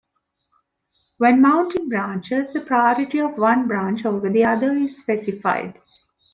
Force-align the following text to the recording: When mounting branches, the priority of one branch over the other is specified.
When 1.19 1.43
mounting 1.43 1.87
branches, 1.87 2.51
the 2.51 2.61
priority 2.61 3.19
of 3.19 3.37
one 3.37 3.67
branch 3.67 4.03
over 4.03 4.31
the 4.31 4.43
other 4.43 4.73
is 4.75 4.97
specified. 4.97 5.79